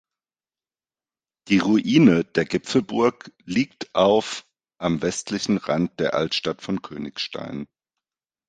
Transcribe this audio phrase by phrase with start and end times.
[1.47, 4.47] Die Ruine der Gipfelburg liegt auf
[4.79, 7.67] am westlichen Rand der Altstadt von Königstein.